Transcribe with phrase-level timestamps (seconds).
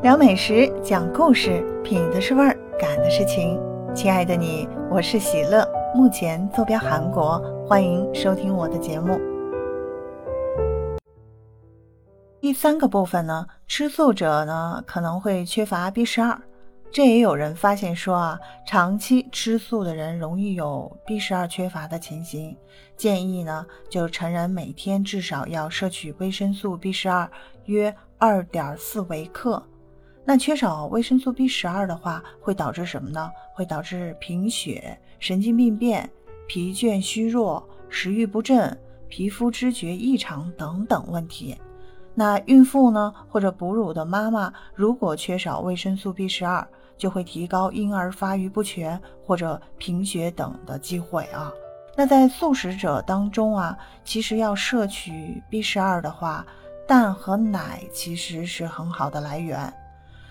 [0.00, 3.60] 聊美食，讲故事，品的是味儿，感的是情。
[3.92, 9.18] 亲爱的你，我是喜乐，目前坐标韩国，欢迎收听我的节目。
[12.40, 16.40] 第三个部分呢，吃素者呢可能会缺乏 B 十二，
[16.92, 22.56] 这也有人发现说啊，长期吃素的人容易有 B 十二缺乏的情形。
[22.96, 27.28] 建议呢，就成人每天至少要摄取维生素 B 十二
[27.64, 29.60] 约二点四微克。
[30.28, 33.30] 那缺少维生素 B 十二的话，会导致什么呢？
[33.54, 36.06] 会导致贫血、神经病变、
[36.46, 38.78] 疲倦、虚弱、食欲不振、
[39.08, 41.56] 皮肤知觉异常等等问题。
[42.14, 46.68] 那孕妇呢，或者哺乳的妈妈，如果缺少维生素 B 十二，
[46.98, 51.50] 就会提高婴儿发育不全或者贫血等的机会啊。
[51.96, 56.44] 那在素食者当中啊，其实要摄取 B 十二的话，
[56.86, 59.72] 蛋和奶其实是很好的来源。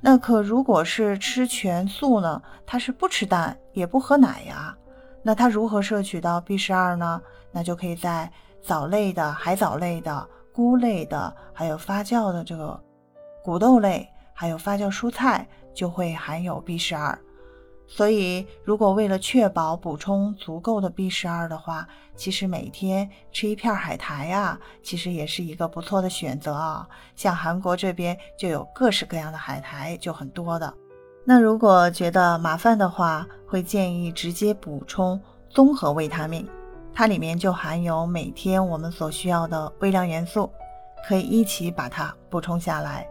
[0.00, 2.40] 那可如果是吃全素呢？
[2.64, 4.76] 他是不吃蛋也不喝奶呀。
[5.22, 7.20] 那他如何摄取到 B 十二呢？
[7.50, 8.30] 那就可以在
[8.62, 12.80] 藻类的、海藻类的、菇类的，还有发酵的这个
[13.42, 17.18] 谷豆类，还有发酵蔬菜，就会含有 B 十二。
[17.90, 26.86] 所以，如果为了确保补充足够的 B 十二的话，其实每天吃一片海苔啊，其实也是一个不错的选择啊。
[27.16, 30.72] 像韩国这边就有各式各样的海苔，就很多的。
[31.24, 36.46] 那如果觉得麻烦的话，会建议直接补充综合维他命，
[36.92, 40.50] 它里面就含有每天我们所需要的微量元素，
[41.08, 43.08] 可以一起把它补充下来。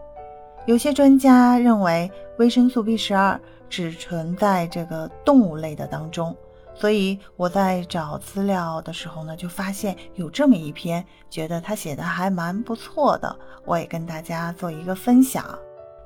[0.68, 3.40] 有些专家认为维生素 B 十二。
[3.70, 6.34] 只存在这个动物类的当中，
[6.74, 15.44] 所以我在找资料的时候呢，就发现有这么一篇，觉得他写的还蛮不错的，我也跟大家做一个分享。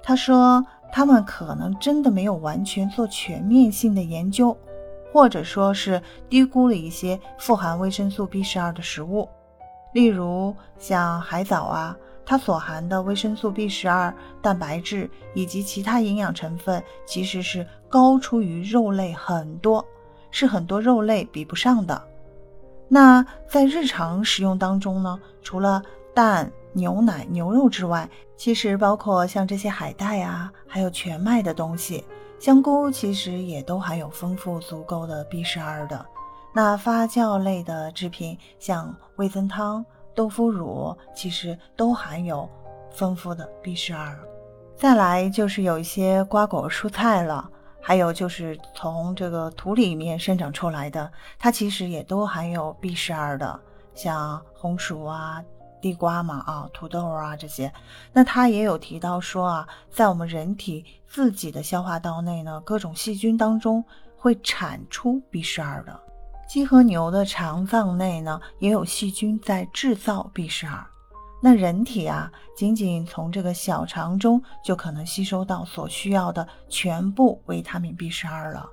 [0.02, 4.56] 他说他们可能真的没有完全做全面性的研究，
[5.12, 9.28] 或者说是低估了一些富含维生素 B 十二的食物，
[9.92, 11.96] 例如像海藻啊。
[12.32, 14.10] 它所含的维生素 B 十二、
[14.40, 19.86] 蛋白质以及其他营养成分，其实是高出于肉类很多，
[20.30, 22.02] 是很多肉类比不上的。
[22.88, 25.82] 那在日常食用当中呢，除了
[26.14, 32.02] 蛋、牛奶、牛肉之外，其实包括像这些海带啊，还有全麦的东西，
[32.38, 36.06] 香菇其实也都含有丰富足够的 B 十二的。
[36.54, 39.84] 那发酵类的制品，像味增汤。
[40.14, 42.48] 豆腐乳其实都含有
[42.90, 44.18] 丰富的 B 十二，
[44.76, 47.50] 再来就是有一些瓜果蔬菜了，
[47.80, 53.58] 还有就是从这个土里面生长出来的，它其实也都含有 B 十二的，
[53.94, 55.42] 像红薯啊、
[55.80, 57.72] 地瓜嘛啊、土豆啊这些。
[58.12, 63.82] 那它也有提到说啊，在我们人体自己的消化道内呢，各种细菌当中
[64.16, 66.00] 会产出 B 十二的。
[66.52, 70.86] 鸡和牛的肠脏内呢，也有细菌在制造 B 十二。
[71.40, 78.68] 那人体啊，仅仅从这个小肠中就可能吸收到所需要的全部维他命 B 十二了。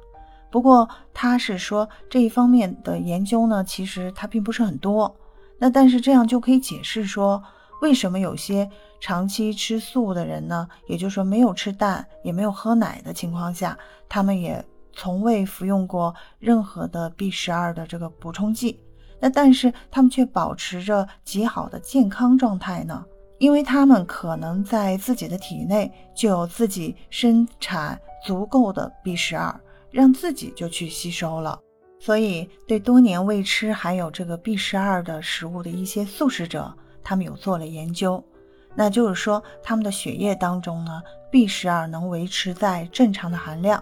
[0.51, 5.15] 不过他是说这一方面的研究呢，其实它并不是很多。
[5.57, 7.41] 那但是这样就可以解释说，
[7.81, 8.69] 为什么有些
[8.99, 13.79] 长期吃素的人呢，也就是说没有吃蛋也没有喝奶的情况下，
[14.09, 14.61] 他们也。
[14.99, 18.77] 从未服用过任何的 B 十二的这个补充剂，
[19.17, 23.05] 那但是他们却保持着极好的健康状态呢？
[23.37, 29.57] 因为他们可能在自己的体内就有自己生产足够的 B 十二，
[29.89, 31.57] 让自己就去吸收了。
[31.97, 38.21] 所以，对多年未吃含有这个 B 十二的食物的一些素食者，他们有做了研究，
[38.75, 43.81] 那就是说他们的血液当中呢，B 十二能维持在正常的含量。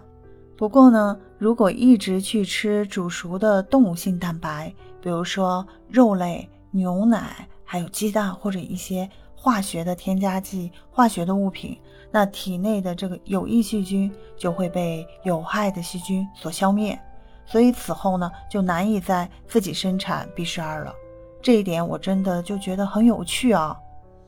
[0.57, 11.77] 不过呢，如果一直去吃煮熟的动物性蛋白，比如说肉类、牛奶，还有鸡蛋或者一些化学的添加剂、化学的物品，
[12.09, 16.99] 那体内的这个有益细菌就会被有害的细菌所消灭，
[17.45, 20.91] 所以此后呢，就难以再自己生产 B 十二了。
[21.39, 23.77] 这一点我真的就觉得很有趣啊，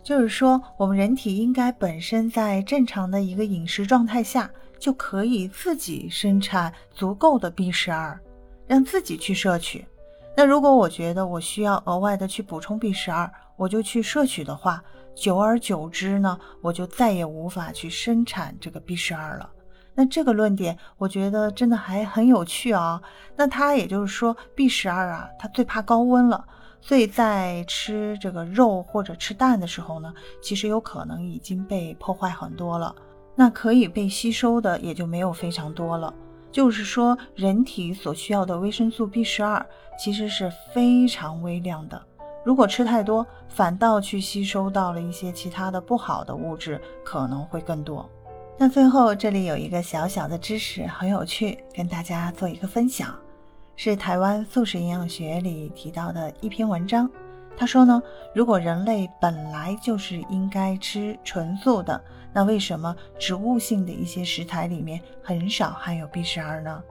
[0.04, 4.48] 就是说我们人体应该本身在正常的一个饮食状态下。
[4.80, 8.20] 就可以自己生产足够的 B 十二，
[8.66, 9.86] 让自己去摄取。
[10.38, 14.82] 那如果我觉得我需要额外的去补充 B 十二，我就去摄取的话，
[15.14, 19.50] 久而久之呢，我就再也无法去生产这个 B 十二了。
[19.96, 23.02] 那这个论点，我觉得真的还很有趣啊。
[23.36, 26.48] 那它也就是说，B 十二啊，它最怕高温了，
[26.80, 32.96] 所以在吃这个肉或者吃蛋的时候呢，其实有可能已经被破坏很多了。
[33.40, 36.14] 那可以被吸收的也就没有非常多了。
[36.52, 39.66] 就是说，人体所需要的维生素 B 十二
[39.98, 42.02] 其实是非常微量的。
[42.44, 48.10] 如果吃太多，反倒去吸收到了一些其他的不好的物质，可能会更多。
[48.58, 53.16] 那最后这里有一个小小的知识，很有趣，跟大家做一个分享，
[53.78, 57.10] 是台湾素食营养学里提到的一篇文章。
[57.60, 58.02] 他说呢，
[58.34, 62.02] 如果人类本来就是应该吃纯素的，
[62.32, 66.82] 那为什么植物性的一些食材里面很少含有 B 十二呢？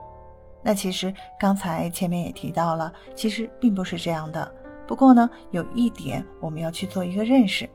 [0.61, 4.47] 那其实刚才前面也提到了，其实并不是这样的。
[4.85, 7.67] 不过呢，有一点我们要去做一个认识，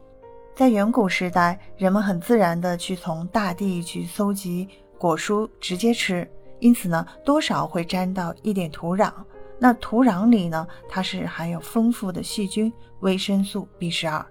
[0.54, 6.30] 在远古时代，人们很自然的去从大地去搜集果蔬直接吃，
[6.60, 9.12] 因此呢，多少会沾到一点土壤。
[9.58, 14.24] 那土壤里呢，它是含有丰富的细菌、维生素 B 十二。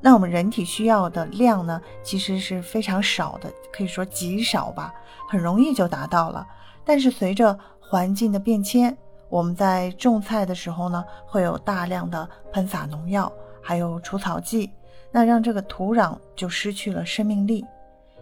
[0.00, 4.92] 那我们人体需要的量呢，其实是非常少的，可以说极少吧，
[5.30, 6.46] 很容易就达到了。
[6.84, 8.94] 但是随着环境的变迁，
[9.30, 13.32] 我们在种菜的时候呢，会有大量的喷洒农药，
[13.62, 14.70] 还有除草剂，
[15.10, 17.64] 那让这个土壤就失去了生命力。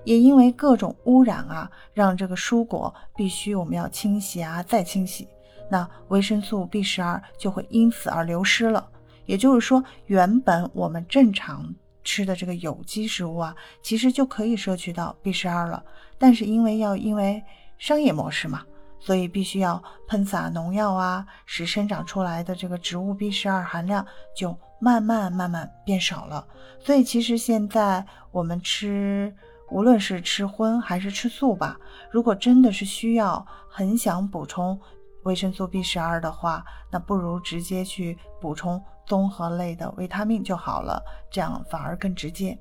[0.05, 5.27] 也因为各种污染啊，让这个蔬果必须我们要清洗啊，再清洗，
[5.73, 8.87] 那维生素 B 十二就会因此而流失了。
[9.25, 11.75] 也就是说，原本我们正常
[12.05, 15.83] 吃的这个有机食物啊，其实就可以摄取到 B 十二了，
[16.19, 17.43] 但是因为要因为
[17.79, 18.63] 商业模式嘛。
[19.05, 26.47] 所以必须要喷洒农药啊，使生长出来的这个植物 B 十二含量就慢慢慢慢变少了。
[26.79, 29.35] 所以其实现在我们吃，
[29.71, 31.77] 无论是吃荤还是吃素吧，
[32.13, 34.79] 如果真的是需要很想补充
[35.25, 42.59] 维生素 B 十二的话，那不如直接去补充综合类的维他命就好了，这样反而更直接。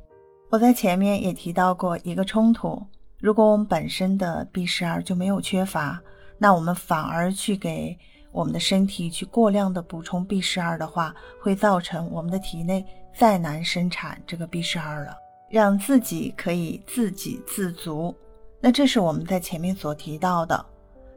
[0.49, 2.85] 我在前面也提到过一个冲突，
[3.19, 6.01] 如果我们本身的 B 十二就没有缺乏。
[6.37, 7.95] 那我们反而去给
[8.31, 12.83] 我们的身体去过量的补充 B 十二的话，会造成我们的体内
[13.15, 15.15] 再难生产这个 B 十二了，
[15.51, 18.15] 让自己可以自给自足。
[18.59, 20.65] 那这是我们在前面所提到的。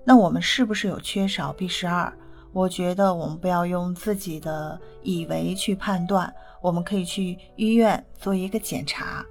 [0.04, 2.12] 那我们是不是有缺少 B 十二？
[2.52, 9.24] 我觉得我们不要用自己的以为去判断，我们可以去医院做一个检查。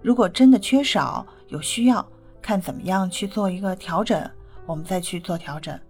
[0.00, 2.06] 如果真的缺少，有需要，
[2.40, 4.30] 看怎么样去做一个调整。
[4.64, 5.80] 我们再去做调整，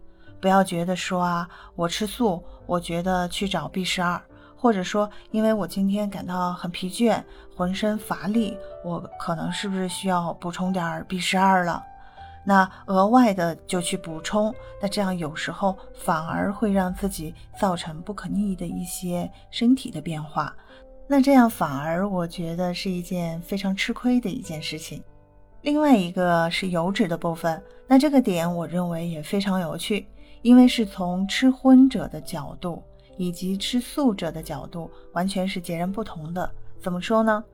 [0.40, 4.22] 不要觉得说啊，我吃素，我觉得去找 B 十二，
[4.56, 7.22] 或者说因为我今天感到很疲倦，
[7.56, 11.84] 浑身乏力，我可能是不是需要补充点 B 十二了？
[12.48, 20.56] 那额外的就去补充，那这样有时候反而会让自己造成不可逆的一些身体的变化，
[21.06, 25.04] 那这样反而我觉得是一件非常吃亏的一件事情。
[25.60, 30.08] 另外一个是油脂的部分，那这个点我认为也非常有趣，
[30.40, 32.82] 因为是从吃荤者的角度
[33.18, 36.50] 以及吃素者的角度，完全是截然不同的。
[36.80, 37.44] 怎么说呢？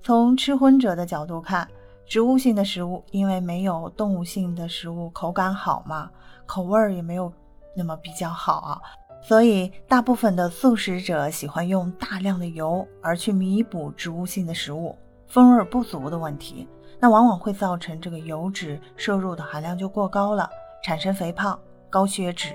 [0.00, 1.66] 从吃荤者的角度看，
[2.06, 6.10] 植物性的食物因为没有动物性的食物口感好嘛，
[6.46, 7.32] 口味儿也没有
[7.74, 8.80] 那么比较好啊，
[9.22, 14.96] 所以大部分的素食者喜欢用大量的油而去弥补植物性的食物
[15.26, 16.68] 风味不足的问题。
[17.00, 20.48] 那往往会造成这个油脂摄入的含量就过高了，
[20.82, 21.58] 产生肥胖、
[21.90, 22.54] 高血脂。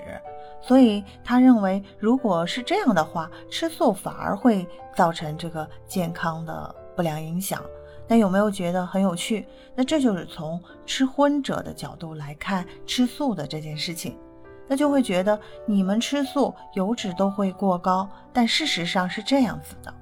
[0.62, 7.62] 所以他认为，如果是这样的话，吃素反而会造成这个健康的不良影响。
[8.10, 9.48] 那有没有觉得很有趣？
[9.76, 14.18] 那这就是从吃荤者的角度来看吃素的这件事情，
[14.68, 19.94] 那就会觉得你们吃素油脂都会过高，但事实上是这样子的。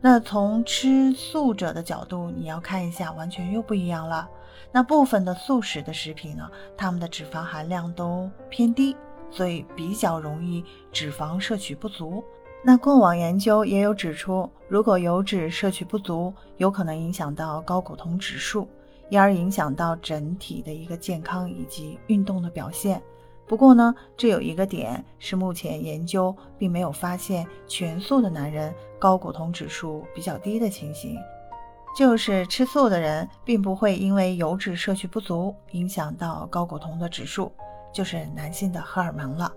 [0.00, 4.28] 那从吃素者的角度，你要看一下，完全又不一样了。
[4.70, 8.94] 那部分的素食的食品呢，它们的脂肪含量都偏低，
[9.30, 12.22] 所以比较容易脂肪摄取不足。
[12.62, 18.68] 那过往研究也有指出，如果油脂摄取不足，有可能影响到睾骨酮指数，
[19.08, 23.00] 因而影响到整体的一个健康以及运动的表现。
[23.46, 31.16] 不过呢，这有一个点是目前研究并没有发现全素的男人睾骨酮指数比较低的情形，
[31.96, 37.52] 就是吃素的人并不会因为油脂摄取不足影响到睾骨酮的指数，
[37.92, 39.52] 就是男性的荷尔蒙了。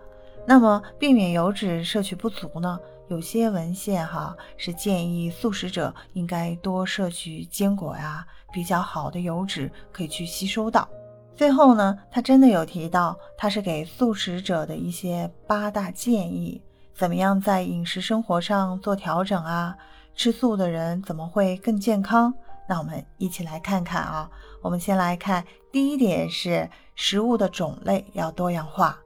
[0.45, 2.79] 那么避免油脂摄取不足呢？
[3.07, 10.87] 有些文献哈是建议素食者应该多摄取坚果呀，比较好的油脂可以去吸收到。
[11.35, 16.61] 最后呢，他真的有提到，他是给素食者的一些八大建议，
[16.93, 19.75] 怎么样在饮食生活上做调整啊？
[20.15, 22.33] 吃素的人怎么会更健康？
[22.67, 24.29] 那我们一起来看看啊。
[24.61, 28.99] 我们先来看第一点是食物的种类要多样化，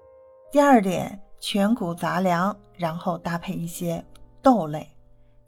[0.53, 4.05] 第二点全谷杂粮，然后搭配一些
[4.39, 4.87] 豆类。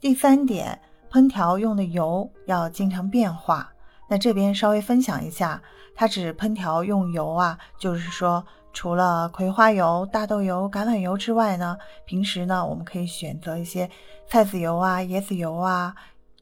[0.00, 0.76] 第三点，
[1.08, 3.72] 烹调用的油要经常变化。
[4.08, 5.62] 那这边稍微分享一下，
[5.94, 13.88] 它指烹调用油啊，就是说除了葵花油、大豆油、橄榄油之外呢，平时呢我们可以选择一些
[14.26, 15.94] 菜籽油啊、椰子油啊。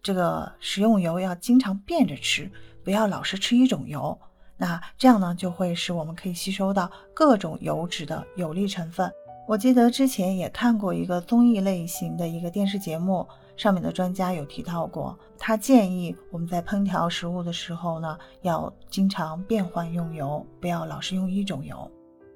[0.02, 2.50] 这个食用油要经常变着吃，
[2.82, 4.18] 不要老是吃一种油。
[4.56, 9.10] 那这样呢，就会使我们可以吸收到各种油脂的有利成分。
[9.46, 21.90] 我记得之前也看过一个综艺类型的一个电视节目，上面的专家有提到过，他建议我们在烹调食物的时候呢，要经常变换用油，不要老是用一种油。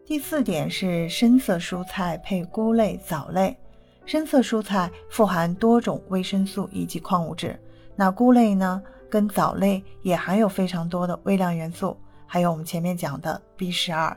[0.05, 3.57] 第四点是深色蔬菜配菇类、藻类。
[4.05, 7.61] 深色蔬菜富含多种维生素以及矿物质，
[7.95, 11.95] 那菇类呢，跟藻类也含有非常多的微量元素，
[12.31, 14.15] 还有我们前面讲的 B 十二。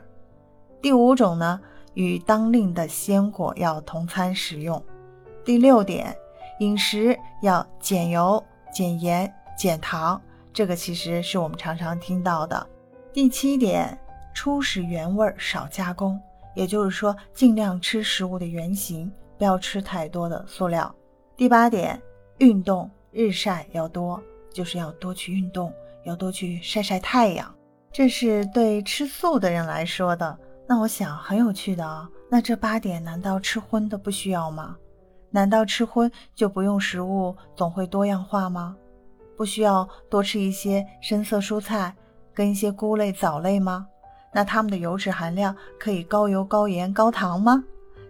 [0.82, 1.58] 第五种呢，
[1.94, 4.84] 与当令的鲜果要同餐食用。
[5.44, 6.14] 第六点，
[6.60, 10.20] 饮食要减油、减盐、减糖，
[10.52, 12.68] 这个其实是我们常常听到的。
[13.14, 13.98] 第七点，
[14.34, 16.20] 初始原味，少加工，
[16.54, 19.10] 也就是说，尽量吃食物的原形。
[19.38, 20.94] 不要吃太多的塑料。
[21.36, 22.00] 第八点，
[22.38, 25.72] 运动日晒要多，就是要多去运动，
[26.04, 27.52] 要多去晒晒太阳。
[27.92, 30.38] 这是对吃素的人来说的。
[30.66, 32.08] 那我想很有趣的啊。
[32.30, 34.76] 那这八点难道吃荤的不需要吗？
[35.30, 38.74] 难道吃荤就不用食物总会多样化吗？
[39.36, 41.94] 不需要多吃一些深色蔬菜
[42.32, 43.86] 跟一些菇类、藻类吗？
[44.32, 47.62] 那它们的油脂含量可以高油、高盐、高糖吗？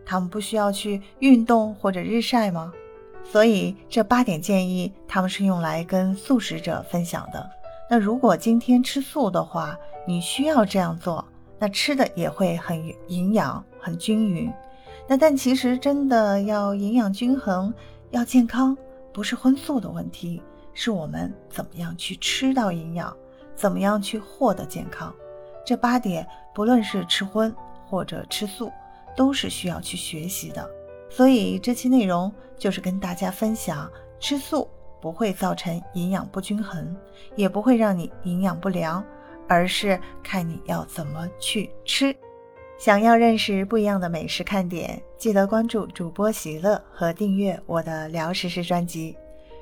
[0.06, 2.72] 他们不需要去运动或者日晒吗？
[3.24, 7.50] 所以这八点建议，他们是用来跟素食者分享的。
[7.88, 11.24] 那如果今天吃素的话，你需要这样做，
[11.58, 14.52] 那吃的也会很营养、很均匀。
[15.06, 17.72] 那但其实真的要营养均衡、
[18.10, 18.76] 要健康，
[19.12, 23.14] 不是荤素的问题，是我们怎么样去吃到营养，
[23.54, 25.14] 怎么样去获得健康。
[25.64, 27.54] 这八点，不论是吃荤
[27.86, 28.70] 或者吃素。
[29.14, 30.66] 都是需要去学习的，
[31.10, 33.86] 所以这期内容就是跟大家分享，
[34.18, 34.66] 吃素
[35.02, 36.96] 不会造成营养不均衡，
[37.34, 39.04] 也不会让你营养不良，
[39.48, 42.16] 而是看你要怎么去吃。
[42.78, 49.16] 想要认识不一样的美食看点，记得关注主播喜乐和订阅我的聊食事专辑。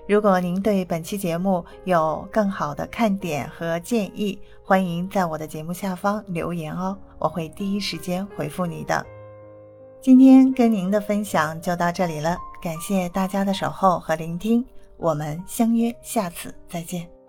[0.09, 9.05] 如果您对本期节目有更好的看点和建议，欢迎在我的节目下方留言哦，我会第一时间回复你的。
[10.01, 14.65] 今天跟您的分享就到这里了，感谢大家的守候和聆听，
[15.01, 17.20] 我们相约下次再见。